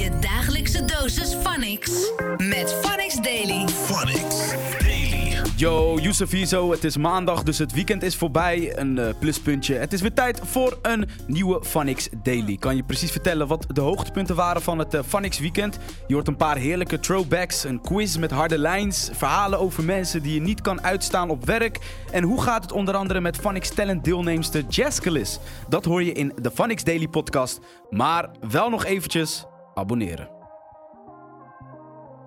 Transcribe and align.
Je 0.00 0.10
dagelijkse 0.20 0.84
dosis 0.84 1.34
Phonics. 1.34 2.12
Met 2.36 2.74
Phonics 2.82 3.14
Daily. 3.14 3.68
Phonics 3.68 4.54
Daily. 4.78 5.42
Yo, 5.56 5.98
zo. 6.44 6.70
Het 6.70 6.84
is 6.84 6.96
maandag, 6.96 7.42
dus 7.42 7.58
het 7.58 7.72
weekend 7.72 8.02
is 8.02 8.16
voorbij. 8.16 8.78
Een 8.78 8.98
eh, 8.98 9.08
pluspuntje. 9.18 9.74
Het 9.74 9.92
is 9.92 10.00
weer 10.00 10.12
tijd 10.12 10.40
voor 10.44 10.78
een 10.82 11.08
nieuwe 11.26 11.64
Phonics 11.64 12.08
Daily. 12.22 12.56
Kan 12.56 12.76
je 12.76 12.82
precies 12.82 13.10
vertellen 13.10 13.46
wat 13.46 13.66
de 13.68 13.80
hoogtepunten 13.80 14.36
waren 14.36 14.62
van 14.62 14.78
het 14.78 14.94
uh, 14.94 15.30
weekend? 15.40 15.78
Je 16.06 16.14
hoort 16.14 16.28
een 16.28 16.36
paar 16.36 16.56
heerlijke 16.56 17.00
throwbacks, 17.00 17.64
een 17.64 17.80
quiz 17.80 18.16
met 18.16 18.30
harde 18.30 18.58
lijns, 18.58 19.10
verhalen 19.12 19.58
over 19.58 19.84
mensen 19.84 20.22
die 20.22 20.34
je 20.34 20.40
niet 20.40 20.60
kan 20.60 20.82
uitstaan 20.82 21.30
op 21.30 21.44
werk. 21.44 21.78
En 22.10 22.22
hoe 22.22 22.42
gaat 22.42 22.62
het 22.62 22.72
onder 22.72 22.94
andere 22.94 23.20
met 23.20 23.36
Phonics 23.36 23.74
Talent 23.74 24.04
deelnemster 24.04 24.64
Jaskelis? 24.68 25.38
Dat 25.68 25.84
hoor 25.84 26.02
je 26.02 26.12
in 26.12 26.32
de 26.42 26.50
Phonics 26.50 26.84
Daily 26.84 27.08
podcast. 27.08 27.60
Maar 27.90 28.30
wel 28.50 28.70
nog 28.70 28.84
eventjes 28.84 29.44
abonneren. 29.80 30.38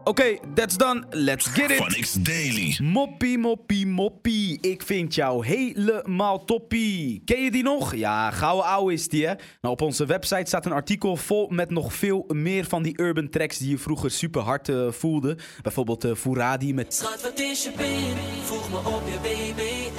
Oké, 0.03 0.38
that's 0.53 0.77
done. 0.77 1.03
Let's 1.09 1.48
get 1.48 1.71
it. 1.71 1.77
Phonics 1.77 2.13
Daily. 2.13 2.77
Moppie, 2.81 3.38
moppie, 3.38 3.88
moppie. 3.88 4.57
Ik 4.61 4.81
vind 4.81 5.16
jou 5.16 5.45
helemaal 5.45 6.45
toppie. 6.45 7.21
Ken 7.25 7.44
je 7.44 7.52
die 7.52 7.63
nog? 7.63 7.95
Ja, 7.95 8.31
gouden 8.31 8.66
ouwe 8.66 8.94
is 8.94 9.08
die, 9.08 9.27
hè? 9.27 9.34
Nou, 9.61 9.73
op 9.73 9.81
onze 9.81 10.05
website 10.05 10.44
staat 10.45 10.66
een 10.66 10.71
artikel 10.71 11.16
vol 11.16 11.47
met 11.49 11.70
nog 11.70 11.94
veel 11.94 12.25
meer 12.27 12.66
van 12.66 12.84
die 12.84 13.02
urban 13.02 13.30
tracks 13.30 13.58
die 13.58 13.70
je 13.70 13.77
vroeger 13.77 14.11
super 14.11 14.41
hard 14.41 14.70
eh, 14.70 14.91
voelde. 14.91 15.38
Bijvoorbeeld 15.61 16.05
uh, 16.05 16.16
Furadi 16.16 16.73
met... 16.73 16.94
Schat, 16.94 17.22
wat 17.22 17.39
is 17.39 17.63
je 17.63 17.72
pin? 17.72 18.16
Vroeg 18.44 18.70
me 18.70 18.77
op 18.77 19.03
je 19.05 19.17
BBN. 19.22 19.92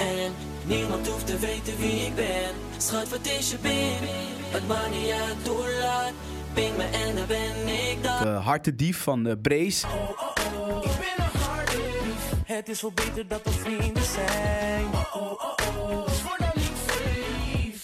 Niemand 0.67 1.09
hoeft 1.09 1.27
te 1.27 1.39
weten 1.39 1.77
wie 1.79 2.07
ik 2.07 2.15
ben. 2.15 2.51
Schat, 2.77 3.09
wat 3.09 3.27
is 3.39 3.51
je 3.51 3.57
pin? 3.57 4.09
Het 4.51 4.69
maakt 4.69 4.91
niet 4.91 5.11
uit, 5.11 5.45
doe 5.45 5.79
laat. 5.81 6.13
Ping 6.53 6.77
me 6.77 6.83
en 6.83 7.17
dan 7.17 7.27
ben 7.27 7.69
ik 7.91 8.03
daar. 8.03 8.27
Uh, 8.27 8.47
Hartedief 8.47 8.99
van 9.03 9.27
uh, 9.27 9.33
Brace. 9.43 9.87
Ik 9.87 10.91
ben 10.99 11.25
een 11.25 11.41
hardief. 11.41 12.33
Het 12.45 12.69
is 12.69 12.79
veel 12.79 12.93
beter 12.93 13.29
dat 13.29 13.41
we 13.45 13.51
vrienden 13.51 14.05
zijn. 14.05 14.85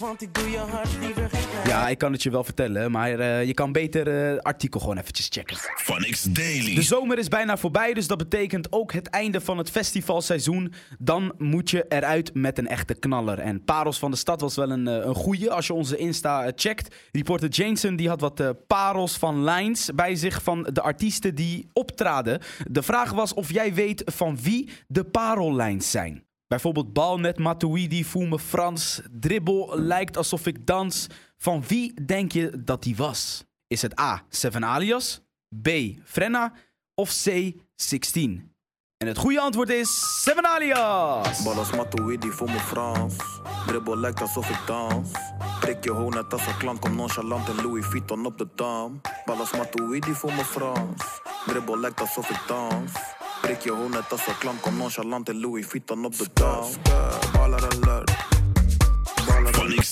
Want 0.01 0.23
ik 0.23 0.35
doe 0.35 0.51
je 0.51 0.59
hart 0.59 0.89
liever. 1.01 1.31
Ja, 1.65 1.89
ik 1.89 1.99
kan 1.99 2.13
het 2.13 2.23
je 2.23 2.31
wel 2.31 2.45
vertellen, 2.45 2.91
maar 2.91 3.19
uh, 3.19 3.45
je 3.45 3.55
kan 3.55 3.73
beter 3.73 4.07
het 4.07 4.43
artikel 4.43 4.81
gewoon 4.81 4.97
eventjes 4.97 5.27
checken. 5.31 5.57
Phonics 5.57 6.23
Daily. 6.23 6.75
De 6.75 6.83
zomer 6.83 7.19
is 7.19 7.29
bijna 7.29 7.57
voorbij, 7.57 7.95
dus 7.95 8.07
dat 8.07 8.19
betekent 8.19 8.73
ook 8.73 8.93
het 8.93 9.09
einde 9.09 9.41
van 9.41 9.59
het 9.59 9.71
festivalseizoen. 9.71 10.73
Dan 10.99 11.35
moet 11.39 11.71
je 11.71 11.85
eruit 11.89 12.35
met 12.35 12.59
een 12.59 12.69
echte 12.69 12.95
knaller. 12.95 13.39
En 13.39 13.65
Parels 13.65 13.99
van 13.99 14.11
de 14.11 14.17
Stad 14.17 14.41
was 14.41 14.57
wel 14.57 14.71
een, 14.71 14.89
eh, 14.89 14.95
een 14.95 15.15
goeie 15.15 15.51
als 15.51 15.67
je 15.67 15.75
onze 15.75 15.97
Insta 15.97 16.45
eh, 16.45 16.53
checkt. 16.57 16.95
Reporter 17.13 17.49
Jameson 17.49 17.97
die 17.97 18.09
had 18.09 18.21
wat 18.21 18.41
uh, 18.41 18.51
parels 18.67 19.17
van 19.17 19.45
lines 19.45 19.91
bij 19.95 20.15
zich 20.15 20.43
van 20.43 20.69
de 20.73 20.81
artiesten 20.81 21.35
die 21.35 21.71
optraden. 21.73 22.41
De 22.71 22.83
vraag 22.83 23.13
was 23.13 23.35
of 23.35 23.53
jij 23.53 23.75
weet 23.75 24.03
van 24.05 24.39
wie 24.43 24.71
de 24.87 25.05
parellines 25.05 25.91
zijn. 25.91 26.29
Bijvoorbeeld 26.51 26.93
bal 26.93 27.19
net 27.19 27.39
Matuidi, 27.39 28.05
voel 28.05 28.27
me 28.27 28.39
Frans. 28.39 29.01
Dribbel 29.11 29.79
lijkt 29.79 30.17
alsof 30.17 30.47
ik 30.47 30.67
dans. 30.67 31.07
Van 31.37 31.63
wie 31.67 32.05
denk 32.05 32.33
je 32.33 32.63
dat 32.65 32.83
die 32.83 32.97
was? 32.97 33.45
Is 33.67 33.83
het 33.83 34.01
A. 34.01 34.23
Seven 34.29 34.65
Alias, 34.65 35.21
B. 35.63 35.69
Frenna 36.05 36.53
of 36.95 37.23
C. 37.25 37.53
16? 37.75 38.55
En 38.97 39.07
het 39.07 39.19
goede 39.19 39.41
antwoord 39.41 39.69
is 39.69 40.23
Seven 40.23 40.47
Alias. 40.47 41.43
Ballas 41.43 41.71
Matuidi 41.71 42.31
voor 42.31 42.51
me 42.51 42.59
Frans. 42.59 43.17
Dribbel 43.67 43.97
lijkt 43.97 44.21
alsof 44.21 44.51
ik 44.51 44.67
dans. 44.67 45.11
Prik 45.61 45.85
je 45.85 45.91
hoon 45.91 46.11
net 46.11 46.33
als 46.33 46.47
een 46.47 46.57
klant, 46.57 46.79
kom 46.79 46.97
nonchalant 46.97 47.49
en 47.49 47.63
Louis 47.63 47.87
Vuitton 47.87 48.27
op 48.27 48.39
de 48.39 48.49
dam. 48.55 49.01
Ballas 49.25 49.53
Matuidi 49.53 50.13
voor 50.13 50.33
me 50.33 50.45
Frans. 50.45 51.21
Dribbel 51.47 51.79
lijkt 51.79 52.01
alsof 52.01 52.31
ik 52.31 52.43
dans. 52.47 52.93
Prik 53.41 53.61
je 53.61 53.71
hoon 53.71 53.91
net 53.91 54.13
als 54.13 54.27
een 54.27 54.39
klant, 54.39 54.61
kom 54.61 54.77
nonchalant 54.77 55.29
en 55.29 55.41
Louis 55.41 55.67
Vuitton 55.67 56.05
op 56.05 56.17
de. 56.17 56.27
Baller 57.33 57.69
alert. 57.83 58.31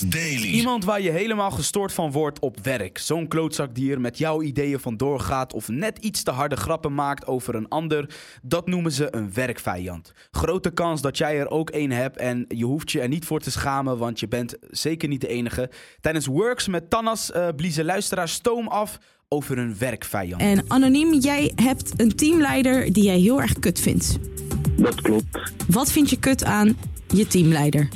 Daily. 0.06 0.46
Iemand 0.46 0.84
waar 0.84 1.00
je 1.00 1.10
helemaal 1.10 1.50
gestoord 1.50 1.92
van 1.92 2.12
wordt 2.12 2.38
op 2.38 2.56
werk. 2.62 2.98
Zo'n 2.98 3.28
klootzak 3.28 3.74
die 3.74 3.92
er 3.92 4.00
met 4.00 4.18
jouw 4.18 4.42
ideeën 4.42 4.80
vandoor 4.80 5.20
gaat 5.20 5.52
of 5.52 5.68
net 5.68 5.98
iets 5.98 6.22
te 6.22 6.30
harde 6.30 6.56
grappen 6.56 6.94
maakt 6.94 7.26
over 7.26 7.54
een 7.54 7.68
ander. 7.68 8.14
Dat 8.42 8.66
noemen 8.66 8.92
ze 8.92 9.14
een 9.14 9.32
werkvijand. 9.32 10.12
Grote 10.30 10.70
kans 10.70 11.00
dat 11.00 11.18
jij 11.18 11.38
er 11.38 11.50
ook 11.50 11.70
één 11.70 11.90
hebt 11.90 12.16
en 12.16 12.44
je 12.48 12.64
hoeft 12.64 12.90
je 12.90 13.00
er 13.00 13.08
niet 13.08 13.24
voor 13.24 13.40
te 13.40 13.50
schamen, 13.50 13.98
want 13.98 14.20
je 14.20 14.28
bent 14.28 14.56
zeker 14.70 15.08
niet 15.08 15.20
de 15.20 15.28
enige. 15.28 15.70
Tijdens 16.00 16.26
Works 16.26 16.68
met 16.68 16.90
Tannas 16.90 17.30
uh, 17.30 17.48
bliezen 17.56 17.84
luisteraars 17.84 18.32
stoom 18.32 18.68
af 18.68 18.98
over 19.28 19.58
een 19.58 19.74
werkvijand. 19.78 20.42
En 20.42 20.64
anoniem, 20.68 21.14
jij 21.14 21.52
hebt 21.54 21.92
een 21.96 22.14
teamleider 22.14 22.92
die 22.92 23.04
jij 23.04 23.18
heel 23.18 23.40
erg 23.40 23.52
kut 23.58 23.80
vindt. 23.80 24.18
Dat 24.76 25.00
klopt. 25.00 25.52
Wat 25.68 25.92
vind 25.92 26.10
je 26.10 26.18
kut 26.18 26.44
aan 26.44 26.76
je 27.14 27.26
teamleider? 27.26 27.88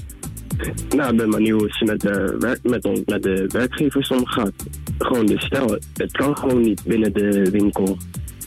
Nou, 0.96 1.10
ik 1.10 1.16
ben 1.16 1.30
benieuwd 1.30 1.60
hoe 1.60 1.70
ze 1.70 1.84
met 1.84 2.00
de, 2.00 2.36
werk, 2.38 2.62
met, 2.62 2.84
on- 2.84 3.02
met 3.06 3.22
de 3.22 3.46
werkgevers 3.48 4.08
omgaat. 4.08 4.52
Gewoon 4.98 5.26
de 5.26 5.40
stijl. 5.40 5.78
Het 5.96 6.12
kan 6.12 6.36
gewoon 6.36 6.60
niet 6.62 6.82
binnen 6.84 7.12
de 7.12 7.50
winkel. 7.50 7.96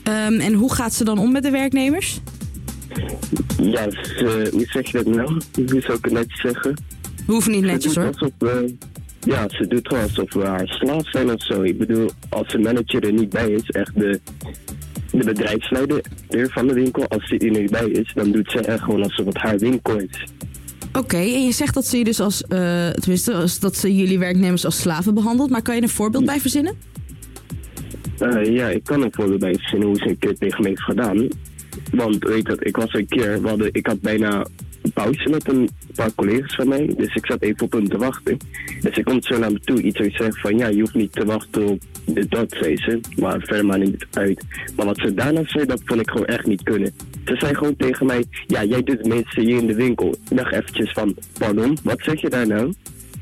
Um, 0.08 0.40
en 0.40 0.52
hoe 0.52 0.72
gaat 0.74 0.94
ze 0.94 1.04
dan 1.04 1.18
om 1.18 1.32
met 1.32 1.42
de 1.42 1.50
werknemers? 1.50 2.20
Ja, 3.62 3.90
ze, 3.90 4.48
hoe 4.52 4.66
zeg 4.66 4.90
je 4.90 5.02
dat 5.02 5.06
nou? 5.14 5.40
Hoe 5.54 5.80
zou 5.80 5.98
ik 5.98 6.04
het 6.04 6.12
netjes 6.12 6.40
zeggen? 6.40 6.74
We 7.26 7.32
hoeven 7.32 7.52
niet 7.52 7.62
netjes 7.64 7.94
hoor. 7.94 8.04
doet 8.04 8.20
alsof 8.20 8.30
we, 8.38 8.74
ja, 9.26 9.48
ze 9.48 9.66
doet 9.66 9.88
gewoon 9.88 10.02
alsof 10.02 10.32
we 10.34 10.44
haar 10.44 10.68
slaaf 10.68 11.10
zijn 11.10 11.32
of 11.32 11.42
zo. 11.42 11.62
Ik 11.62 11.78
bedoel, 11.78 12.10
als 12.28 12.48
de 12.48 12.58
manager 12.58 13.04
er 13.04 13.12
niet 13.12 13.28
bij 13.28 13.50
is, 13.50 13.68
echt 13.68 13.94
de, 13.94 14.20
de 15.10 15.24
bedrijfsleider 15.24 16.00
van 16.28 16.66
de 16.66 16.74
winkel, 16.74 17.08
als 17.08 17.28
die 17.28 17.38
er 17.38 17.60
niet 17.60 17.70
bij 17.70 17.88
is, 17.88 18.12
dan 18.14 18.32
doet 18.32 18.50
zij 18.50 18.62
echt 18.62 18.82
gewoon 18.82 19.02
alsof 19.02 19.26
het 19.26 19.36
haar 19.36 19.58
winkel 19.58 19.98
is. 19.98 20.24
Oké, 20.92 21.16
en 21.16 21.44
je 21.44 21.52
zegt 21.52 21.74
dat 21.74 21.86
ze 21.86 21.98
je 21.98 22.04
dus 22.04 22.20
als, 22.20 22.42
uh, 22.48 22.88
tenminste, 22.88 23.34
als, 23.34 23.60
dat 23.60 23.76
ze 23.76 23.96
jullie 23.96 24.18
werknemers 24.18 24.64
als 24.64 24.80
slaven 24.80 25.14
behandelt. 25.14 25.50
Maar 25.50 25.62
kan 25.62 25.74
je 25.74 25.82
een 25.82 25.88
voorbeeld 25.88 26.24
bij 26.24 26.40
verzinnen? 26.40 26.74
Uh, 28.22 28.54
ja, 28.56 28.68
ik 28.68 28.84
kan 28.84 29.02
een 29.02 29.12
voorbeeld 29.12 29.40
bij 29.40 29.54
verzinnen 29.54 29.88
hoe 29.88 29.96
ze 29.96 30.08
een 30.08 30.18
keer 30.18 30.38
tegen 30.38 30.62
me 30.62 30.68
heeft 30.68 30.82
gedaan. 30.82 31.28
Want 31.90 32.24
weet 32.24 32.46
dat, 32.46 32.66
ik 32.66 32.76
was 32.76 32.92
een 32.92 33.06
keer, 33.06 33.42
we 33.42 33.48
hadden, 33.48 33.68
ik 33.72 33.86
had 33.86 34.00
bijna 34.00 34.46
pauze 34.94 35.28
met 35.28 35.48
een 35.48 35.68
paar 35.96 36.14
collega's 36.14 36.54
van 36.54 36.68
mij. 36.68 36.94
Dus 36.96 37.14
ik 37.14 37.26
zat 37.26 37.42
even 37.42 37.64
op 37.64 37.72
hem 37.72 37.88
te 37.88 37.96
wachten. 37.96 38.36
Dus 38.80 38.96
ik 38.96 39.04
komt 39.04 39.24
zo 39.24 39.38
naar 39.38 39.52
me 39.52 39.60
toe, 39.60 39.82
iets 39.82 39.96
zoiets 39.96 40.16
zeggen 40.16 40.40
van 40.40 40.58
ja, 40.58 40.66
je 40.66 40.80
hoeft 40.80 40.94
niet 40.94 41.12
te 41.12 41.24
wachten 41.24 41.66
op 41.66 41.80
dat, 42.28 42.56
zei 42.60 42.76
ze. 42.76 43.00
Maar 43.16 43.40
verder 43.40 43.66
maar 43.66 43.78
niet 43.78 44.06
uit. 44.12 44.42
Maar 44.76 44.86
wat 44.86 44.98
ze 44.98 45.14
daarna 45.14 45.42
zei, 45.44 45.66
dat 45.66 45.80
vond 45.84 46.00
ik 46.00 46.10
gewoon 46.10 46.26
echt 46.26 46.46
niet 46.46 46.62
kunnen. 46.62 46.92
Ze 47.24 47.36
zei 47.38 47.54
gewoon 47.54 47.76
tegen 47.76 48.06
mij, 48.06 48.24
ja, 48.46 48.64
jij 48.64 48.82
doet 48.82 49.06
meeste 49.06 49.40
hier 49.40 49.58
in 49.58 49.66
de 49.66 49.74
winkel. 49.74 50.14
Ik 50.30 50.36
dacht 50.36 50.52
eventjes 50.52 50.92
van, 50.92 51.16
pardon, 51.38 51.78
wat 51.82 51.98
zeg 52.02 52.20
je 52.20 52.30
daar 52.30 52.46
nou? 52.46 52.72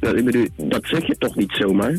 Dat, 0.00 0.16
ik 0.16 0.24
bedoel, 0.24 0.46
dat 0.56 0.86
zeg 0.86 1.06
je 1.06 1.18
toch 1.18 1.36
niet 1.36 1.52
zomaar? 1.52 1.98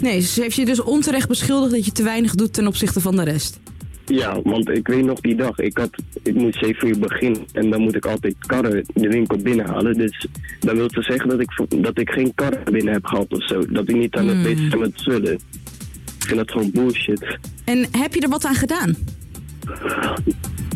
Nee, 0.00 0.20
ze 0.20 0.40
heeft 0.40 0.56
je 0.56 0.64
dus 0.64 0.82
onterecht 0.82 1.28
beschuldigd 1.28 1.72
dat 1.72 1.84
je 1.84 1.92
te 1.92 2.02
weinig 2.02 2.34
doet 2.34 2.52
ten 2.52 2.66
opzichte 2.66 3.00
van 3.00 3.16
de 3.16 3.22
rest. 3.22 3.60
Ja, 4.06 4.42
want 4.42 4.68
ik 4.68 4.86
weet 4.86 5.04
nog 5.04 5.20
die 5.20 5.34
dag, 5.34 5.58
ik, 5.58 5.78
had, 5.78 5.90
ik 6.22 6.34
moest 6.34 6.58
7 6.58 6.88
uur 6.88 6.98
beginnen 6.98 7.44
en 7.52 7.70
dan 7.70 7.80
moet 7.80 7.94
ik 7.94 8.06
altijd 8.06 8.34
karren 8.46 8.84
de 8.94 9.08
winkel 9.08 9.36
binnenhalen. 9.36 9.94
Dus 9.96 10.26
dat 10.60 10.76
wil 10.76 10.88
te 10.88 11.02
zeggen 11.02 11.28
dat 11.28 11.40
ik, 11.40 11.82
dat 11.82 11.98
ik 11.98 12.10
geen 12.10 12.34
karren 12.34 12.72
binnen 12.72 12.92
heb 12.92 13.04
gehad 13.04 13.32
of 13.32 13.46
zo. 13.46 13.66
Dat 13.66 13.88
ik 13.88 13.96
niet 13.96 14.14
aan 14.14 14.28
het 14.28 14.42
bezig 14.42 14.68
ben 14.68 14.78
met 14.78 14.92
zullen. 14.94 15.32
Ik 15.32 16.30
vind 16.30 16.38
dat 16.38 16.50
gewoon 16.50 16.70
bullshit. 16.70 17.38
En 17.64 17.86
heb 17.90 18.14
je 18.14 18.20
er 18.20 18.28
wat 18.28 18.44
aan 18.44 18.54
gedaan? 18.54 18.94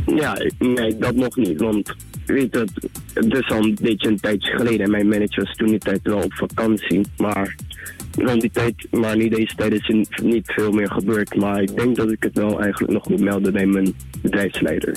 Ja, 0.07 0.37
nee, 0.59 0.97
dat 0.97 1.15
nog 1.15 1.37
niet. 1.37 1.61
Want 1.61 1.95
weet 2.27 2.53
dat, 2.53 2.71
het 3.15 3.35
is 3.35 3.51
al 3.51 3.63
een 3.63 3.79
beetje 3.81 4.09
een 4.09 4.21
tijdje 4.21 4.57
geleden. 4.57 4.81
En 4.81 4.91
mijn 4.91 5.09
manager 5.09 5.45
was 5.45 5.57
toen 5.57 5.69
die 5.69 5.79
tijd 5.79 6.01
wel 6.03 6.23
op 6.23 6.35
vakantie. 6.35 7.01
Maar 7.17 7.55
rond 8.23 8.41
die 8.41 8.51
tijd, 8.51 8.87
maar 8.91 9.17
nu 9.17 9.29
deze 9.29 9.55
tijd 9.55 9.73
is 9.73 10.07
niet 10.23 10.53
veel 10.53 10.73
meer 10.73 10.91
gebeurd. 10.91 11.35
Maar 11.35 11.63
ik 11.63 11.77
denk 11.77 11.97
dat 11.97 12.11
ik 12.11 12.23
het 12.23 12.39
wel 12.39 12.61
eigenlijk 12.61 12.93
nog 12.93 13.09
moet 13.09 13.21
melden 13.21 13.53
bij 13.53 13.67
mijn 13.67 13.95
bedrijfsleider. 14.23 14.97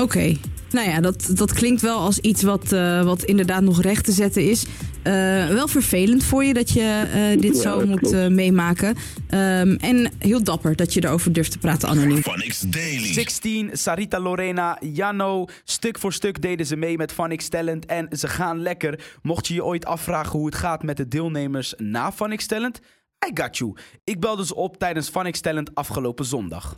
Oké. 0.00 0.34
Nou 0.70 0.88
ja, 0.88 1.00
dat, 1.00 1.30
dat 1.34 1.52
klinkt 1.52 1.80
wel 1.80 1.98
als 1.98 2.18
iets 2.18 2.42
wat, 2.42 2.72
uh, 2.72 3.02
wat 3.02 3.22
inderdaad 3.22 3.62
nog 3.62 3.82
recht 3.82 4.04
te 4.04 4.12
zetten 4.12 4.50
is. 4.50 4.66
Uh, 5.04 5.48
wel 5.48 5.68
vervelend 5.68 6.24
voor 6.24 6.44
je 6.44 6.54
dat 6.54 6.70
je 6.70 7.04
uh, 7.34 7.40
dit 7.40 7.56
Ja, 7.56 7.62
zo 7.62 7.86
moet 7.86 8.12
uh, 8.12 8.26
meemaken. 8.26 8.88
Um, 8.88 9.76
en 9.76 10.12
heel 10.18 10.42
dapper 10.42 10.76
dat 10.76 10.94
je 10.94 11.04
erover 11.04 11.32
durft 11.32 11.50
te 11.50 11.58
praten 11.58 11.88
anoniem. 11.88 12.22
Phonics 12.22 12.60
Daily. 12.60 13.12
16, 13.12 13.70
Sarita 13.72 14.20
Lorena, 14.20 14.78
Jano. 14.80 15.46
Stuk 15.64 15.98
voor 15.98 16.12
stuk 16.12 16.42
deden 16.42 16.66
ze 16.66 16.76
mee 16.76 16.96
met 16.96 17.12
Phonics 17.12 17.48
Talent 17.48 17.86
en 17.86 18.08
ze 18.10 18.28
gaan 18.28 18.62
lekker. 18.62 19.00
Mocht 19.22 19.46
je 19.46 19.54
je 19.54 19.64
ooit 19.64 19.84
afvragen 19.84 20.38
hoe 20.38 20.46
het 20.46 20.54
gaat 20.54 20.82
met 20.82 20.96
de 20.96 21.08
deelnemers 21.08 21.74
na 21.76 22.12
Phonics 22.12 22.46
Talent... 22.46 22.80
I 23.28 23.30
got 23.34 23.56
you. 23.58 23.72
Ik 24.04 24.20
belde 24.20 24.46
ze 24.46 24.54
op 24.54 24.76
tijdens 24.78 25.08
Funix 25.08 25.40
Talent 25.40 25.74
afgelopen 25.74 26.24
zondag. 26.24 26.74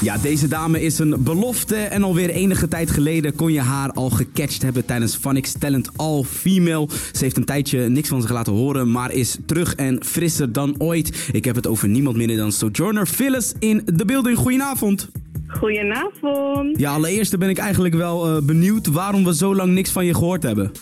Ja, 0.00 0.18
deze 0.18 0.48
dame 0.48 0.82
is 0.82 0.98
een 0.98 1.22
belofte 1.22 1.76
en 1.76 2.02
alweer 2.02 2.30
enige 2.30 2.68
tijd 2.68 2.90
geleden 2.90 3.34
kon 3.34 3.52
je 3.52 3.60
haar 3.60 3.92
al 3.92 4.10
gecatcht 4.10 4.62
hebben 4.62 4.84
tijdens 4.84 5.16
Funix 5.16 5.52
Talent 5.58 5.90
All 5.96 6.22
Female. 6.22 6.88
Ze 7.12 7.24
heeft 7.24 7.36
een 7.36 7.44
tijdje 7.44 7.88
niks 7.88 8.08
van 8.08 8.20
zich 8.20 8.30
laten 8.30 8.52
horen, 8.52 8.90
maar 8.90 9.12
is 9.12 9.38
terug 9.46 9.74
en 9.74 10.04
frisser 10.04 10.52
dan 10.52 10.74
ooit. 10.78 11.28
Ik 11.32 11.44
heb 11.44 11.54
het 11.54 11.66
over 11.66 11.88
niemand 11.88 12.16
minder 12.16 12.36
dan 12.36 12.52
Sojourner 12.52 13.06
Phyllis 13.06 13.52
in 13.58 13.82
de 13.84 14.04
building. 14.04 14.36
Goedenavond. 14.38 15.08
Goedenavond. 15.46 16.78
Ja, 16.78 16.92
allereerst 16.92 17.38
ben 17.38 17.48
ik 17.48 17.58
eigenlijk 17.58 17.94
wel 17.94 18.36
eh, 18.36 18.42
benieuwd 18.42 18.86
waarom 18.86 19.24
we 19.24 19.34
zo 19.34 19.54
lang 19.54 19.72
niks 19.72 19.90
van 19.90 20.06
je 20.06 20.14
gehoord 20.14 20.42
hebben. 20.42 20.72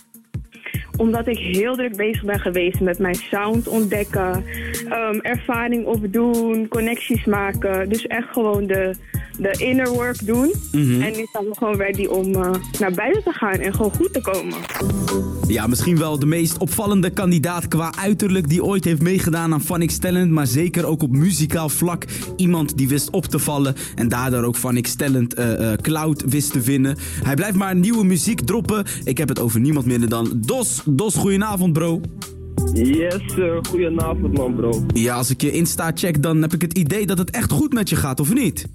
Omdat 0.97 1.27
ik 1.27 1.37
heel 1.37 1.75
druk 1.75 1.95
bezig 1.95 2.23
ben 2.23 2.39
geweest 2.39 2.79
met 2.79 2.99
mijn 2.99 3.15
sound 3.15 3.67
ontdekken, 3.67 4.45
ehm, 4.89 5.19
ervaring 5.21 5.85
opdoen, 5.85 6.67
connecties 6.67 7.25
maken. 7.25 7.89
Dus 7.89 8.07
echt 8.07 8.27
gewoon 8.31 8.67
de, 8.67 8.95
de 9.37 9.55
inner 9.57 9.89
work 9.89 10.25
doen. 10.25 10.53
En 10.71 11.11
nu 11.15 11.25
staan 11.29 11.45
we 11.45 11.55
gewoon 11.57 11.75
ready 11.75 12.05
om 12.05 12.33
eh, 12.33 12.51
naar 12.79 12.91
buiten 12.91 13.23
te 13.23 13.31
gaan 13.31 13.53
en 13.53 13.73
gewoon 13.73 13.91
goed 13.95 14.13
te 14.13 14.21
komen. 14.21 14.57
Ja, 15.47 15.67
misschien 15.67 15.97
wel 15.97 16.19
de 16.19 16.25
meest 16.25 16.57
opvallende 16.57 17.09
kandidaat 17.09 17.67
qua 17.67 17.93
uiterlijk 17.99 18.49
die 18.49 18.63
ooit 18.63 18.83
heeft 18.83 19.01
meegedaan 19.01 19.53
aan 19.53 19.61
Funix 19.61 19.97
Talent. 19.97 20.31
Maar 20.31 20.47
zeker 20.47 20.85
ook 20.85 21.03
op 21.03 21.11
muzikaal 21.11 21.69
vlak. 21.69 22.05
Iemand 22.35 22.77
die 22.77 22.87
wist 22.87 23.09
op 23.09 23.25
te 23.25 23.39
vallen 23.39 23.75
en 23.95 24.07
daardoor 24.07 24.43
ook 24.43 24.55
Funix 24.55 24.95
Talent 24.95 25.33
eh, 25.33 25.71
eh, 25.71 25.79
Cloud 25.79 26.23
wist 26.27 26.51
te 26.51 26.61
vinden. 26.61 26.97
Hij 27.23 27.35
blijft 27.35 27.55
maar 27.55 27.75
nieuwe 27.75 28.05
muziek 28.05 28.41
droppen. 28.41 28.85
Ik 29.03 29.17
heb 29.17 29.29
het 29.29 29.39
over 29.39 29.59
niemand 29.59 29.85
minder 29.85 30.09
dan 30.09 30.31
Dos. 30.35 30.81
Dos, 30.85 31.15
goedenavond 31.15 31.73
bro. 31.73 32.01
Yes, 32.73 33.21
sir. 33.27 33.59
Goedenavond, 33.69 34.37
man, 34.37 34.55
bro. 34.55 34.85
Ja, 34.93 35.15
als 35.15 35.29
ik 35.29 35.41
je 35.41 35.51
Insta 35.51 35.91
check, 35.95 36.21
dan 36.21 36.41
heb 36.41 36.53
ik 36.53 36.61
het 36.61 36.77
idee 36.77 37.05
dat 37.05 37.17
het 37.17 37.29
echt 37.29 37.51
goed 37.51 37.73
met 37.73 37.89
je 37.89 37.95
gaat, 37.95 38.19
of 38.19 38.33
niet? 38.33 38.67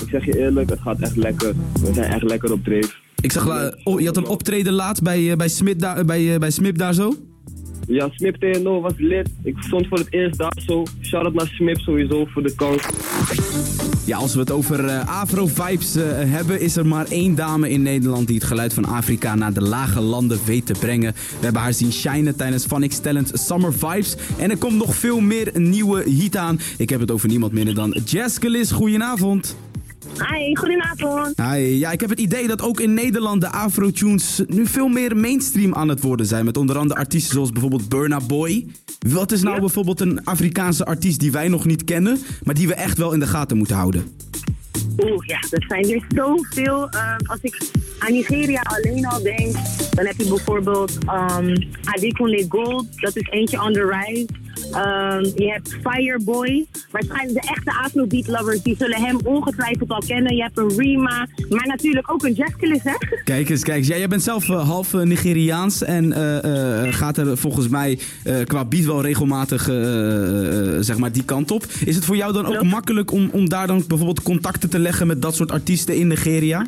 Ik 0.00 0.08
zeg 0.10 0.24
je 0.24 0.38
eerlijk, 0.38 0.70
het 0.70 0.80
gaat 0.80 1.00
echt 1.00 1.16
lekker. 1.16 1.54
We 1.80 1.92
zijn 1.92 2.12
echt 2.12 2.22
lekker 2.22 2.52
op 2.52 2.64
dreef. 2.64 3.04
Ik 3.20 3.32
zag, 3.32 3.48
eh, 3.48 3.66
oh, 3.84 4.00
je 4.00 4.06
had 4.06 4.16
een 4.16 4.26
optreden 4.26 4.72
laatst 4.72 5.02
bij, 5.02 5.30
eh, 5.30 5.36
bij, 5.36 5.48
Smit 5.48 5.80
daar, 5.80 6.04
bij, 6.04 6.32
eh, 6.32 6.38
bij 6.38 6.50
Smip 6.50 6.78
daar 6.78 6.94
zo. 6.94 7.14
Ja, 7.88 8.08
Smip 8.10 8.36
TNO 8.36 8.80
was 8.80 8.92
lid. 8.96 9.28
Ik 9.42 9.56
stond 9.58 9.86
voor 9.86 9.98
het 9.98 10.12
eerst 10.12 10.38
daar 10.38 10.56
zo. 10.66 10.82
Shout-out 11.00 11.34
naar 11.34 11.46
Smip 11.46 11.78
sowieso 11.78 12.24
voor 12.24 12.42
de 12.42 12.54
kans. 12.54 12.82
Ja, 14.06 14.16
als 14.16 14.34
we 14.34 14.40
het 14.40 14.50
over 14.50 14.90
Afro-vibes 14.90 15.94
hebben, 16.10 16.60
is 16.60 16.76
er 16.76 16.86
maar 16.86 17.06
één 17.10 17.34
dame 17.34 17.70
in 17.70 17.82
Nederland 17.82 18.26
die 18.26 18.36
het 18.36 18.44
geluid 18.44 18.74
van 18.74 18.84
Afrika 18.84 19.34
naar 19.34 19.52
de 19.52 19.62
lage 19.62 20.00
landen 20.00 20.38
weet 20.46 20.66
te 20.66 20.74
brengen. 20.80 21.12
We 21.12 21.44
hebben 21.44 21.62
haar 21.62 21.72
zien 21.72 21.92
shinen 21.92 22.36
tijdens 22.36 22.66
Funix 22.66 22.98
Talent 22.98 23.30
Summer 23.34 23.72
Vibes. 23.72 24.16
En 24.38 24.50
er 24.50 24.58
komt 24.58 24.76
nog 24.76 24.94
veel 24.94 25.20
meer 25.20 25.50
nieuwe 25.54 26.02
hit 26.02 26.36
aan. 26.36 26.60
Ik 26.78 26.90
heb 26.90 27.00
het 27.00 27.10
over 27.10 27.28
niemand 27.28 27.52
minder 27.52 27.74
dan 27.74 27.96
Jaskelis. 28.04 28.70
Goedenavond. 28.70 29.56
Hi, 30.14 30.56
goedenavond. 30.56 31.40
Hi. 31.40 31.78
Ja, 31.78 31.90
ik 31.90 32.00
heb 32.00 32.10
het 32.10 32.20
idee 32.20 32.46
dat 32.46 32.62
ook 32.62 32.80
in 32.80 32.94
Nederland 32.94 33.40
de 33.40 33.50
Afro-tunes 33.50 34.42
nu 34.46 34.66
veel 34.66 34.88
meer 34.88 35.16
mainstream 35.16 35.74
aan 35.74 35.88
het 35.88 36.00
worden 36.00 36.26
zijn. 36.26 36.44
Met 36.44 36.56
onder 36.56 36.78
andere 36.78 37.00
artiesten 37.00 37.32
zoals 37.32 37.50
bijvoorbeeld 37.50 37.88
Burna 37.88 38.20
Boy. 38.20 38.66
Wat 39.08 39.32
is 39.32 39.42
nou 39.42 39.60
bijvoorbeeld 39.60 40.00
een 40.00 40.24
Afrikaanse 40.24 40.84
artiest 40.84 41.20
die 41.20 41.32
wij 41.32 41.48
nog 41.48 41.64
niet 41.64 41.84
kennen, 41.84 42.18
maar 42.44 42.54
die 42.54 42.66
we 42.66 42.74
echt 42.74 42.98
wel 42.98 43.12
in 43.12 43.20
de 43.20 43.26
gaten 43.26 43.56
moeten 43.56 43.76
houden? 43.76 44.04
Oeh, 44.98 45.26
ja, 45.26 45.38
er 45.50 45.64
zijn 45.68 45.90
er 45.90 46.04
zoveel. 46.08 46.88
Ehm, 46.88 47.18
als 47.26 47.38
ik 47.42 47.70
aan 47.98 48.12
Nigeria 48.12 48.60
alleen 48.62 49.06
al 49.06 49.22
denk, 49.22 49.52
dan 49.90 50.06
heb 50.06 50.16
je 50.16 50.28
bijvoorbeeld 50.28 50.92
um, 50.92 51.68
Adekunle 51.84 52.46
Gold. 52.48 52.86
Dat 53.00 53.16
is 53.16 53.28
eentje 53.30 53.62
on 53.62 53.72
the 53.72 54.04
rise. 54.04 54.26
Ehm, 54.76 55.24
je 55.24 55.50
hebt 55.52 55.76
Fireboy. 55.82 56.66
Waarschijnlijk 56.90 57.42
de 57.42 57.48
echte 57.48 57.72
Afrobeat 57.84 58.26
lovers, 58.26 58.62
die 58.62 58.76
zullen 58.78 59.00
hem 59.00 59.18
ongetwijfeld 59.24 59.90
al 59.90 60.02
kennen. 60.06 60.36
Je 60.36 60.42
hebt 60.42 60.58
een 60.58 60.72
Rima, 60.76 61.28
maar 61.48 61.66
natuurlijk 61.66 62.12
ook 62.12 62.24
een 62.24 62.32
Jazzkilis, 62.32 62.82
hè? 62.82 62.92
Kijk 63.24 63.48
eens, 63.48 63.62
kijk 63.62 63.78
eens. 63.78 63.86
Ja, 63.86 63.96
jij 63.96 64.08
bent 64.08 64.22
zelf 64.22 64.48
eh, 64.48 64.68
half 64.68 64.94
eh, 64.94 65.00
Nigeriaans 65.00 65.82
en 65.82 66.12
eh, 66.12 66.92
gaat 66.92 67.16
er 67.16 67.38
volgens 67.38 67.68
mij 67.68 67.98
qua 68.44 68.64
beat 68.64 68.84
wel 68.84 69.02
regelmatig 69.02 69.62
zeg 70.80 70.98
maar 70.98 71.12
die 71.12 71.24
kant 71.24 71.50
op. 71.50 71.64
Is 71.84 71.94
het 71.94 72.04
voor 72.04 72.16
jou 72.16 72.32
dan 72.32 72.46
ook 72.46 72.62
makkelijk 72.62 73.12
om, 73.12 73.28
om 73.32 73.48
daar 73.48 73.66
dan 73.66 73.84
bijvoorbeeld 73.88 74.22
contacten 74.22 74.70
te 74.70 74.78
leggen 74.78 75.06
met 75.06 75.22
dat 75.22 75.34
soort 75.34 75.50
artiesten 75.50 75.96
in 75.96 76.06
Nigeria? 76.06 76.66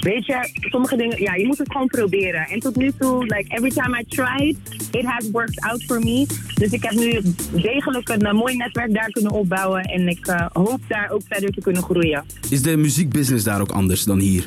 Weet 0.00 0.26
je, 0.26 0.48
sommige 0.52 0.96
dingen, 0.96 1.22
ja, 1.22 1.34
je 1.34 1.46
moet 1.46 1.58
het 1.58 1.72
gewoon 1.72 1.86
proberen. 1.86 2.46
En 2.46 2.60
tot 2.60 2.76
nu 2.76 2.92
toe, 2.98 3.24
like 3.24 3.44
every 3.48 3.70
time 3.70 4.00
I 4.00 4.04
tried, 4.08 4.56
it 4.90 5.04
has 5.04 5.30
worked 5.30 5.60
out 5.60 5.82
for 5.82 5.98
me. 5.98 6.26
Dus 6.54 6.70
ik 6.70 6.82
heb 6.82 6.92
nu 6.92 7.20
degelijk 7.52 8.08
een 8.08 8.20
eh, 8.20 8.32
mooi 8.32 8.56
netwerk 8.56 8.94
daar 8.94 9.10
kunnen 9.10 9.32
opbouwen. 9.32 9.82
En 9.82 10.08
ik 10.08 10.26
eh, 10.26 10.46
hoop 10.52 10.80
daar 10.88 11.10
ook 11.10 11.22
verder 11.28 11.50
te 11.50 11.60
kunnen 11.60 11.82
groeien. 11.82 12.24
Is 12.50 12.62
de 12.62 12.76
muziekbusiness 12.76 13.44
daar 13.44 13.60
ook 13.60 13.72
anders 13.72 14.04
dan 14.04 14.18
hier? 14.18 14.44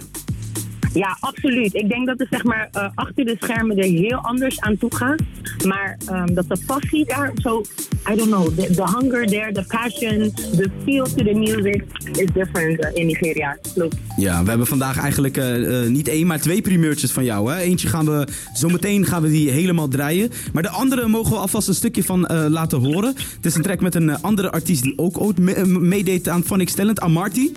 Ja, 0.93 1.17
absoluut. 1.19 1.73
Ik 1.73 1.89
denk 1.89 2.07
dat 2.07 2.19
het 2.19 2.27
zeg 2.29 2.43
maar 2.43 2.69
eh, 2.71 2.89
achter 2.95 3.25
de 3.25 3.35
schermen 3.39 3.77
er 3.77 3.83
heel 3.83 4.17
anders 4.17 4.61
aan 4.61 4.77
toe 4.77 4.95
gaat. 4.95 5.21
Maar 5.65 5.97
ehm, 6.05 6.33
dat 6.33 6.47
de 6.47 6.57
passie 6.65 7.05
daar 7.05 7.31
zo, 7.35 7.63
I 8.11 8.15
don't 8.15 8.29
know, 8.29 8.45
the, 8.55 8.73
the 8.73 8.83
hunger 8.83 9.25
there, 9.25 9.51
the 9.51 9.63
passion, 9.67 10.31
the 10.33 10.69
feel 10.85 11.03
to 11.05 11.23
the 11.23 11.33
music 11.33 11.83
is 12.11 12.31
different 12.33 12.79
eh, 12.79 12.89
in 12.93 13.05
Nigeria. 13.07 13.57
Klopt. 13.73 13.95
Ja, 14.17 14.43
we 14.43 14.49
hebben 14.49 14.67
vandaag 14.67 14.97
eigenlijk 14.99 15.37
eh, 15.37 15.81
eh, 15.83 15.89
niet 15.89 16.07
één, 16.07 16.27
maar 16.27 16.39
twee 16.39 16.61
primeurtjes 16.61 17.11
van 17.11 17.23
jou. 17.25 17.51
Hè? 17.51 17.57
Eentje 17.59 17.87
gaan 17.87 18.05
we, 18.05 18.27
zometeen 18.53 19.05
gaan 19.05 19.21
we 19.21 19.29
die 19.29 19.49
helemaal 19.51 19.87
draaien. 19.87 20.31
Maar 20.53 20.63
de 20.63 20.69
andere 20.69 21.07
mogen 21.07 21.31
we 21.31 21.37
alvast 21.37 21.67
een 21.67 21.73
stukje 21.73 22.03
van 22.03 22.25
eh, 22.25 22.45
laten 22.49 22.79
horen. 22.79 23.13
Het 23.35 23.45
is 23.45 23.55
een 23.55 23.61
track 23.61 23.81
met 23.81 23.95
een 23.95 24.21
andere 24.21 24.51
artiest 24.51 24.83
die 24.83 24.93
ook 24.97 25.21
ooit 25.21 25.37
me- 25.39 25.65
meedeed 25.65 26.29
aan 26.29 26.43
Phonics 26.43 26.73
Talent, 26.73 26.99
Amarty. 26.99 27.51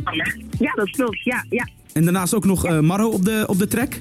Ja, 0.59 0.73
dat 0.75 0.91
klopt. 0.91 1.23
Ja, 1.23 1.45
ja. 1.51 1.69
En 1.93 2.05
daarnaast 2.05 2.35
ook 2.35 2.45
nog 2.45 2.81
Marro 2.81 3.09
op 3.09 3.25
de, 3.25 3.45
op 3.47 3.59
de 3.59 3.69
track. 3.69 3.93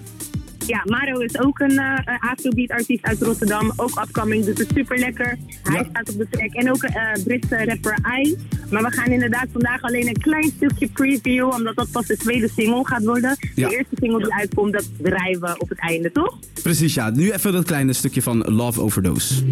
Ja, 0.70 0.82
Maro 0.86 1.20
is 1.20 1.40
ook 1.40 1.60
een 1.60 1.78
eh, 1.80 1.94
een 2.06 2.20
Afrobeat 2.20 2.70
artiest 2.70 3.04
uit 3.04 3.22
Rotterdam. 3.22 3.72
Ook 3.76 4.02
upcoming, 4.06 4.46
dus 4.46 4.58
het 4.58 4.70
is 4.70 4.76
super 4.76 4.98
lekker. 5.00 5.38
Hij 5.64 5.74
Ja. 5.76 5.86
staat 5.90 6.10
op 6.10 6.18
de 6.18 6.28
track. 6.30 6.54
En 6.54 6.72
ook 6.72 6.84
een 6.84 6.94
eh, 6.94 7.24
Britse 7.24 7.66
rapper 7.66 7.98
I. 8.24 8.38
Maar 8.72 8.84
we 8.84 8.92
gaan 8.92 9.08
inderdaad 9.12 9.48
vandaag 9.52 9.82
alleen 9.82 10.08
een 10.08 10.18
klein 10.22 10.52
stukje 10.56 10.88
preview. 10.88 11.52
Omdat 11.54 11.76
dat 11.76 11.92
pas 11.92 12.06
de 12.06 12.18
tweede 12.18 12.50
single 12.56 12.86
gaat 12.88 13.04
worden. 13.04 13.38
Ja. 13.56 13.68
De 13.68 13.76
eerste 13.76 13.96
single 14.02 14.24
die 14.24 14.34
uitkomt, 14.34 14.74
dat 14.74 14.86
draaien 14.98 15.40
we 15.40 15.56
op 15.58 15.70
het 15.70 15.80
einde, 15.80 16.12
toch? 16.12 16.38
Precies, 16.64 16.94
ja. 16.94 17.10
Nu 17.10 17.32
even 17.32 17.52
dat 17.52 17.66
kleine 17.66 17.94
stukje 17.94 18.22
van 18.22 18.38
Love 18.40 18.82
Overdose. 18.82 19.46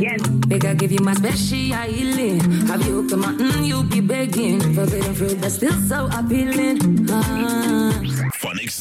Yes. 0.00 0.20
Beg 0.48 0.62
I 0.62 0.74
give 0.76 0.94
you 0.94 1.02
my 1.04 1.14
special 1.14 1.76
healing. 1.76 2.42
Have 2.68 2.84
you 2.84 2.92
hooked 2.92 3.16
my 3.16 3.44
mm, 3.44 3.64
you 3.64 3.84
be 3.84 4.02
begging. 4.02 4.62
Forbidden 4.62 5.14
fruit, 5.16 5.40
but 5.40 5.50
still 5.50 5.76
so 5.88 5.94
appealing. 6.18 7.10
Ah. 7.10 8.15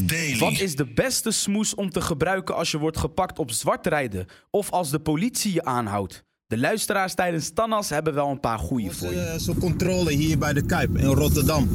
Daily. 0.03 0.37
Wat 0.37 0.59
is 0.59 0.75
de 0.75 0.85
beste 0.93 1.31
smoes 1.31 1.75
om 1.75 1.89
te 1.89 2.01
gebruiken 2.01 2.55
als 2.55 2.71
je 2.71 2.77
wordt 2.77 2.97
gepakt 2.97 3.39
op 3.39 3.51
zwart 3.51 3.87
rijden? 3.87 4.25
Of 4.51 4.71
als 4.71 4.89
de 4.89 4.99
politie 4.99 5.53
je 5.53 5.65
aanhoudt? 5.65 6.23
De 6.47 6.57
luisteraars 6.57 7.13
tijdens 7.13 7.51
Tannas 7.53 7.89
hebben 7.89 8.13
wel 8.13 8.29
een 8.29 8.39
paar 8.39 8.59
goeie 8.59 8.91
voor 8.91 9.11
je. 9.11 9.19
Eh, 9.19 9.39
Zo'n 9.39 9.57
controle 9.57 10.11
hier 10.11 10.37
bij 10.37 10.53
de 10.53 10.65
Kuip 10.65 10.97
in 10.97 11.05
Rotterdam. 11.05 11.69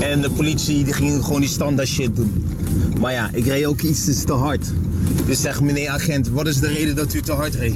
En 0.00 0.20
de 0.20 0.30
politie 0.30 0.84
die 0.84 0.92
ging 0.92 1.24
gewoon 1.24 1.40
die 1.40 1.48
standaard 1.50 1.88
shit 1.88 2.16
doen. 2.16 2.46
Maar 3.00 3.12
ja, 3.12 3.30
ik 3.32 3.44
reed 3.44 3.64
ook 3.64 3.80
iets 3.80 4.24
te 4.24 4.32
hard. 4.32 4.72
Dus 5.26 5.40
zeg 5.40 5.60
meneer 5.60 5.88
agent, 5.88 6.28
wat 6.28 6.46
is 6.46 6.60
de 6.60 6.66
reden 6.66 6.96
dat 6.96 7.14
u 7.14 7.20
te 7.20 7.32
hard 7.32 7.54
reed? 7.54 7.74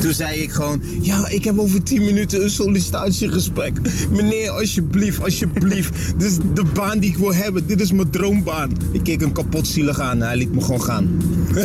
Toen 0.00 0.12
zei 0.12 0.40
ik 0.40 0.50
gewoon, 0.50 0.82
ja, 1.00 1.28
ik 1.28 1.44
heb 1.44 1.58
over 1.58 1.82
10 1.82 2.04
minuten 2.04 2.42
een 2.42 2.50
sollicitatiegesprek. 2.50 3.78
Meneer, 4.10 4.50
alsjeblieft, 4.50 5.22
alsjeblieft. 5.22 5.94
Dit 6.18 6.30
is 6.30 6.36
de 6.54 6.64
baan 6.74 6.98
die 6.98 7.10
ik 7.10 7.16
wil 7.16 7.34
hebben. 7.34 7.66
Dit 7.66 7.80
is 7.80 7.92
mijn 7.92 8.10
droombaan. 8.10 8.72
Ik 8.92 9.02
keek 9.02 9.20
hem 9.20 9.32
kapot 9.32 9.66
zielig 9.66 10.00
aan. 10.00 10.20
Hij 10.20 10.36
liet 10.36 10.54
me 10.54 10.60
gewoon 10.60 10.82
gaan. 10.82 11.22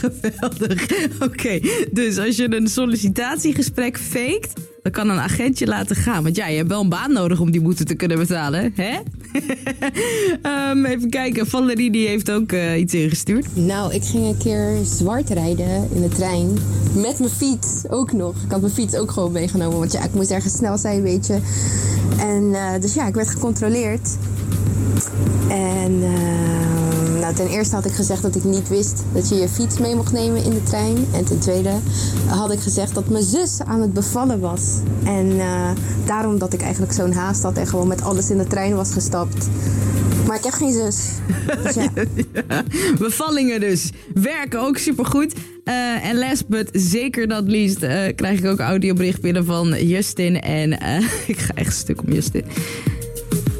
Geweldig. 0.00 0.86
Oké, 1.20 1.60
dus 1.92 2.18
als 2.18 2.36
je 2.36 2.56
een 2.56 2.68
sollicitatiegesprek 2.68 3.98
faked, 3.98 4.52
dan 4.82 4.92
kan 4.92 5.08
een 5.08 5.18
agent 5.18 5.58
je 5.58 5.66
laten 5.66 5.96
gaan. 5.96 6.22
Want 6.22 6.36
ja, 6.36 6.46
je 6.46 6.56
hebt 6.56 6.68
wel 6.68 6.80
een 6.80 6.88
baan 6.88 7.12
nodig 7.12 7.40
om 7.40 7.50
die 7.50 7.60
boete 7.60 7.84
te 7.84 7.94
kunnen 7.94 8.18
betalen, 8.18 8.72
hè? 8.74 8.98
Ehm, 10.42 10.84
even 10.84 11.10
kijken, 11.10 11.46
Valerie 11.46 11.90
die 11.90 12.08
heeft 12.08 12.30
ook 12.30 12.52
eh, 12.52 12.78
iets 12.78 12.94
ingestuurd. 12.94 13.46
Nou, 13.56 13.94
ik 13.94 14.04
ging 14.04 14.24
een 14.26 14.38
keer 14.38 14.76
zwart 14.84 15.30
rijden 15.30 15.88
in 15.94 16.00
de 16.02 16.08
trein. 16.08 16.58
Met 16.94 17.18
mijn 17.18 17.30
fiets 17.30 17.88
ook 17.88 18.12
nog. 18.12 18.34
Ik 18.44 18.50
had 18.50 18.60
mijn 18.60 18.72
fiets 18.72 18.96
ook 18.96 19.10
gewoon 19.10 19.32
meegenomen. 19.32 19.78
Want 19.78 19.92
ja, 19.92 20.04
ik 20.04 20.14
moest 20.14 20.30
ergens 20.30 20.56
snel 20.56 20.78
zijn, 20.78 21.02
weet 21.02 21.26
je. 21.26 21.38
En 22.18 22.54
eh, 22.54 22.80
dus 22.80 22.94
ja, 22.94 23.06
ik 23.06 23.14
werd 23.14 23.30
gecontroleerd. 23.30 24.16
En 25.48 26.02
eh, 26.02 26.69
ten 27.34 27.48
eerste 27.48 27.74
had 27.74 27.84
ik 27.84 27.92
gezegd 27.92 28.22
dat 28.22 28.34
ik 28.34 28.44
niet 28.44 28.68
wist 28.68 29.02
dat 29.12 29.28
je 29.28 29.34
je 29.34 29.48
fiets 29.48 29.78
mee 29.78 29.94
mocht 29.94 30.12
nemen 30.12 30.44
in 30.44 30.50
de 30.50 30.62
trein. 30.62 31.06
En 31.12 31.24
ten 31.24 31.38
tweede 31.38 31.72
had 32.26 32.52
ik 32.52 32.60
gezegd 32.60 32.94
dat 32.94 33.08
mijn 33.08 33.24
zus 33.24 33.60
aan 33.64 33.80
het 33.80 33.92
bevallen 33.92 34.40
was. 34.40 34.78
En 35.04 35.40
eh, 35.40 35.70
daarom 36.06 36.38
dat 36.38 36.52
ik 36.52 36.62
eigenlijk 36.62 36.92
zo'n 36.92 37.12
haast 37.12 37.42
had 37.42 37.56
en 37.56 37.66
gewoon 37.66 37.88
met 37.88 38.02
alles 38.02 38.30
in 38.30 38.38
de 38.38 38.46
trein 38.46 38.74
was 38.74 38.92
gestapt. 38.92 39.48
Maar 40.26 40.36
ik 40.36 40.44
heb 40.44 40.52
geen 40.52 40.72
zus. 40.72 40.96
Dus. 41.62 41.76
Bevallingen 42.98 43.60
dus. 43.60 43.90
Werken 44.14 44.60
ook 44.60 44.78
supergoed. 44.78 45.34
Eh 45.64 46.04
en 46.04 46.18
last 46.18 46.48
but 46.48 46.68
zeker 46.72 47.26
not 47.26 47.48
least 47.48 47.82
eh, 47.82 48.14
krijg 48.14 48.38
ik 48.38 48.46
ook 48.46 48.58
audiobericht 48.58 49.20
binnen 49.20 49.44
van 49.44 49.86
Justin. 49.86 50.40
En 50.40 50.80
eh, 50.80 51.04
ik 51.26 51.38
ga 51.38 51.54
echt 51.54 51.76
stuk 51.76 52.02
om 52.02 52.12
Justin. 52.12 52.44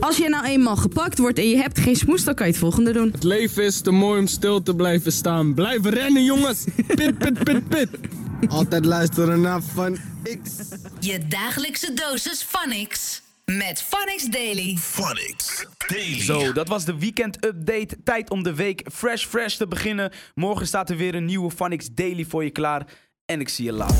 Als 0.00 0.16
je 0.16 0.28
nou 0.28 0.44
eenmaal 0.44 0.76
gepakt 0.76 1.18
wordt 1.18 1.38
en 1.38 1.48
je 1.48 1.56
hebt 1.56 1.78
geen 1.78 1.96
smoes, 1.96 2.24
dan 2.24 2.34
kan 2.34 2.46
je 2.46 2.52
het 2.52 2.60
volgende 2.60 2.92
doen. 2.92 3.10
Het 3.12 3.24
leven 3.24 3.64
is 3.64 3.80
te 3.80 3.90
mooi 3.90 4.20
om 4.20 4.26
stil 4.26 4.62
te 4.62 4.74
blijven 4.74 5.12
staan. 5.12 5.54
Blijven 5.54 5.90
rennen, 5.90 6.24
jongens. 6.24 6.64
Pit, 6.86 7.18
pit, 7.18 7.44
pit, 7.44 7.68
pit. 7.68 7.88
Altijd 8.48 8.84
luisteren 8.84 9.40
naar 9.40 9.62
Van 9.62 9.98
X. 10.22 10.50
Je 11.00 11.26
dagelijkse 11.28 11.92
dosis 11.94 12.42
Phonics. 12.42 13.22
Met 13.44 13.84
Phonics 13.88 14.24
Daily. 14.24 14.76
Phonics 14.76 15.66
Daily. 15.86 16.20
Zo, 16.20 16.52
dat 16.52 16.68
was 16.68 16.84
de 16.84 16.98
weekend 16.98 17.44
update. 17.44 17.96
Tijd 18.04 18.30
om 18.30 18.42
de 18.42 18.54
week 18.54 18.82
fresh 18.92 19.24
fresh 19.24 19.56
te 19.56 19.66
beginnen. 19.68 20.12
Morgen 20.34 20.66
staat 20.66 20.90
er 20.90 20.96
weer 20.96 21.14
een 21.14 21.24
nieuwe 21.24 21.50
Phonics 21.50 21.88
Daily 21.92 22.24
voor 22.28 22.44
je 22.44 22.50
klaar. 22.50 22.86
En 23.26 23.40
ik 23.40 23.48
zie 23.48 23.64
je 23.64 23.72
later. 23.72 23.96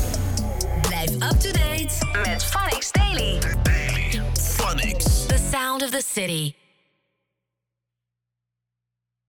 Blijf 0.81 1.11
up 1.11 1.39
to 1.39 1.51
date 1.51 2.19
met 2.29 2.43
Phonics 2.43 2.91
Daily. 2.91 3.39
Daily. 3.63 4.21
Phonics. 4.33 5.20
Sound 5.81 5.95
of 5.95 5.97
the 5.97 6.03
city. 6.03 6.60